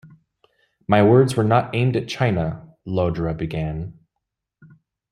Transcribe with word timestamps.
"My 0.87 1.03
words 1.03 1.35
were 1.35 1.43
not 1.43 1.75
aimed 1.75 1.95
at 1.95 2.07
China," 2.07 2.67
Llodra 2.87 3.35
began. 3.37 3.99